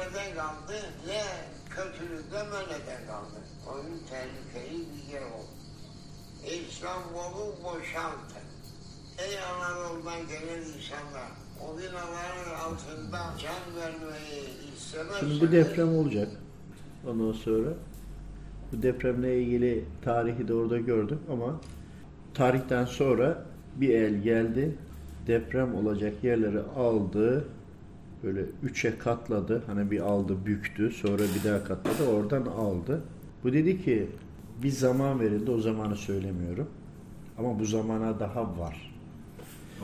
[0.00, 0.72] sonradan kaldı
[1.06, 1.22] ne
[1.70, 3.40] kötülükten öyleden kaldı.
[3.68, 5.50] Onun tehlikeli bir yer oldu.
[6.44, 8.46] İstanbul'u boşaltın.
[9.18, 15.38] Ey Anadolu'dan gelen insanlar, o binaların altında can vermeyi istemezseniz...
[15.38, 16.28] Şimdi bir deprem olacak.
[17.08, 17.68] Ondan sonra
[18.72, 21.60] bu depremle ilgili tarihi de orada gördüm ama
[22.34, 23.44] tarihten sonra
[23.76, 24.76] bir el geldi.
[25.26, 27.44] Deprem olacak yerleri aldı.
[28.24, 29.62] Böyle üçe katladı.
[29.66, 30.90] Hani bir aldı, büktü.
[30.90, 32.08] Sonra bir daha katladı.
[32.16, 33.00] Oradan aldı.
[33.44, 34.06] Bu dedi ki
[34.62, 35.50] bir zaman verildi.
[35.50, 36.66] O zamanı söylemiyorum.
[37.38, 38.92] Ama bu zamana daha var.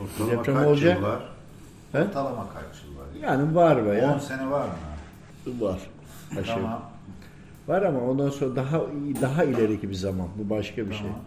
[0.03, 0.97] Ortalama Deprem kaç olacak.
[0.97, 1.23] yıl var?
[1.93, 2.03] He?
[2.03, 3.31] Ortalama kaç yıl var?
[3.31, 5.61] Yani var 10 veya sene var mı?
[5.61, 5.81] var.
[6.41, 6.57] Aşağı.
[6.57, 6.83] Tamam.
[7.69, 8.81] Var ama ondan sonra daha
[9.21, 10.29] daha ileriki bir zaman.
[10.39, 11.07] Bu başka bir şey.
[11.07, 11.21] Tamam.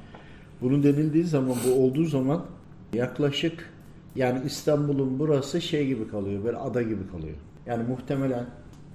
[0.62, 2.45] Bunun denildiği zaman bu olduğu zaman
[2.94, 3.70] yaklaşık
[4.16, 6.44] yani İstanbul'un burası şey gibi kalıyor.
[6.44, 7.36] Böyle ada gibi kalıyor.
[7.66, 8.45] Yani muhtemelen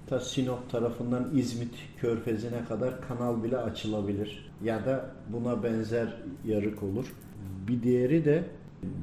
[0.06, 4.52] ta Sinop tarafından İzmit körfezine kadar kanal bile açılabilir.
[4.64, 6.08] Ya da buna benzer
[6.44, 7.14] yarık olur.
[7.68, 8.44] Bir diğeri de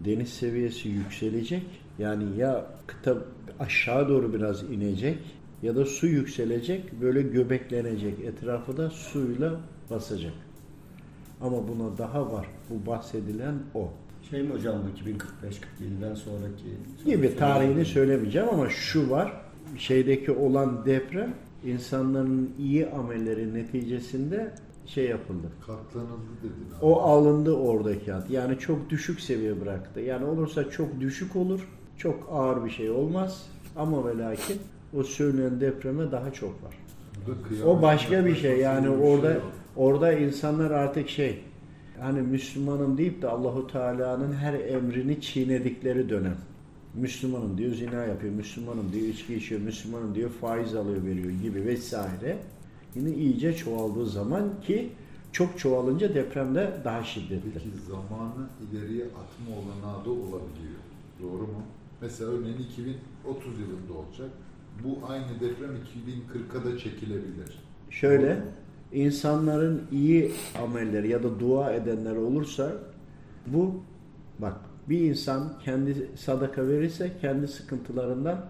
[0.05, 1.63] deniz seviyesi yükselecek.
[1.99, 3.17] Yani ya kıta
[3.59, 5.17] aşağı doğru biraz inecek
[5.64, 8.19] ya da su yükselecek böyle göbeklenecek.
[8.19, 10.33] Etrafı da suyla basacak.
[11.41, 12.47] Ama buna daha var.
[12.69, 13.89] Bu bahsedilen o.
[14.30, 16.64] Şey mi hocam bu 2045-47'den sonraki?
[17.05, 19.41] Gibi tarihini söylemeyeceğim ama şu var.
[19.77, 21.33] Şeydeki olan deprem
[21.66, 24.52] insanların iyi amelleri neticesinde
[24.86, 25.47] şey yapıldı.
[25.59, 26.86] Katlanıldı dedin abi.
[26.86, 28.30] O alındı oradaki ad.
[28.30, 29.99] Yani çok düşük seviye bıraktı.
[29.99, 31.67] Yani olursa çok düşük olur.
[31.97, 33.45] Çok ağır bir şey olmaz.
[33.75, 34.58] Ama ve lakin
[34.97, 36.77] o söylenen depreme daha çok var.
[37.66, 38.59] O başka bir şey.
[38.59, 39.38] Yani şey orada
[39.75, 41.39] orada insanlar artık şey
[42.02, 46.38] hani Müslümanım deyip de Allahu Teala'nın her emrini çiğnedikleri dönem.
[46.93, 52.38] Müslümanım diyor zina yapıyor, Müslümanım diyor içki içiyor, Müslümanım diyor faiz alıyor veriyor gibi vesaire.
[52.95, 54.89] Yine iyice çoğaldığı zaman ki
[55.31, 57.52] çok çoğalınca depremde daha şiddetli.
[57.53, 60.81] Peki zamanı ileriye atma olanağı da olabiliyor.
[61.21, 61.64] Doğru mu?
[62.02, 64.30] Mesela örneğin 2030 yılında olacak.
[64.83, 67.59] Bu aynı deprem 2040'a da çekilebilir.
[67.89, 68.43] Şöyle?
[68.93, 70.31] İnsanların iyi
[70.63, 72.71] amelleri ya da dua edenler olursa
[73.47, 73.83] bu
[74.39, 74.55] bak
[74.89, 78.45] bir insan kendi sadaka verirse kendi sıkıntılarından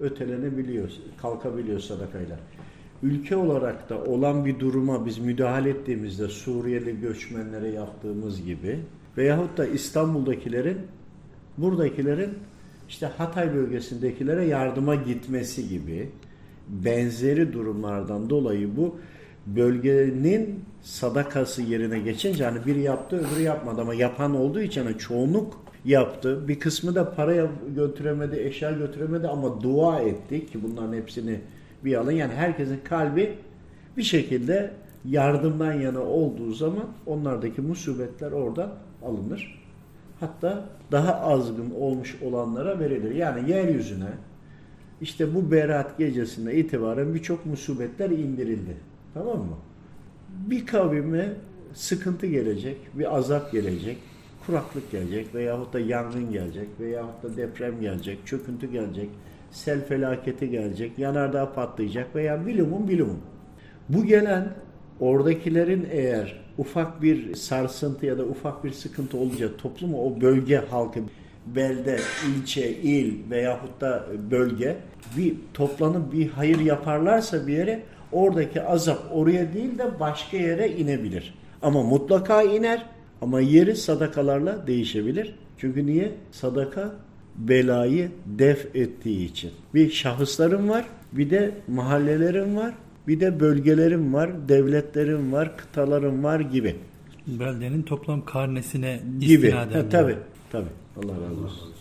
[0.00, 0.90] ötelenebiliyor,
[1.22, 2.38] kalkabiliyor sadakayla.
[3.02, 8.78] Ülke olarak da olan bir duruma biz müdahale ettiğimizde Suriyeli göçmenlere yaptığımız gibi
[9.16, 10.78] veyahut da İstanbul'dakilerin
[11.58, 12.30] buradakilerin
[12.88, 16.08] işte Hatay bölgesindekilere yardıma gitmesi gibi
[16.68, 18.98] benzeri durumlardan dolayı bu
[19.46, 25.66] bölgenin sadakası yerine geçince hani biri yaptı öbürü yapmadı ama yapan olduğu için hani çoğunluk
[25.84, 26.48] yaptı.
[26.48, 27.46] Bir kısmı da paraya
[27.76, 31.40] götüremedi, eşya götüremedi ama dua etti ki bunların hepsini
[31.84, 32.12] bir alın.
[32.12, 33.34] Yani herkesin kalbi
[33.96, 34.70] bir şekilde
[35.04, 38.70] yardımdan yana olduğu zaman onlardaki musibetler oradan
[39.04, 39.62] alınır.
[40.20, 43.14] Hatta daha azgın olmuş olanlara verilir.
[43.14, 44.10] Yani yeryüzüne
[45.00, 48.76] işte bu Berat gecesinde itibaren birçok musibetler indirildi.
[49.16, 49.56] Tamam mı?
[50.28, 51.32] Bir kavime
[51.74, 53.98] sıkıntı gelecek, bir azap gelecek,
[54.46, 59.08] kuraklık gelecek veyahut da yangın gelecek veyahut da deprem gelecek, çöküntü gelecek,
[59.50, 63.20] sel felaketi gelecek, yanardağ patlayacak veya bilumun bilumun.
[63.88, 64.48] Bu gelen
[65.00, 71.00] oradakilerin eğer ufak bir sarsıntı ya da ufak bir sıkıntı olunca toplumu o bölge halkı
[71.46, 74.76] belde, ilçe, il veyahut da bölge
[75.16, 77.82] bir toplanıp bir hayır yaparlarsa bir yere
[78.12, 81.34] oradaki azap oraya değil de başka yere inebilir.
[81.62, 82.86] Ama mutlaka iner
[83.22, 85.34] ama yeri sadakalarla değişebilir.
[85.58, 86.12] Çünkü niye?
[86.30, 86.94] Sadaka
[87.36, 89.50] belayı def ettiği için.
[89.74, 92.74] Bir şahıslarım var, bir de mahallelerim var,
[93.08, 96.76] bir de bölgelerim var, devletlerim var, kıtalarım var gibi.
[97.26, 99.50] Beldenin toplam karnesine Gibi.
[99.50, 100.16] Ha, tabii,
[100.52, 100.68] tabii.
[100.96, 101.72] Allah razı olsun.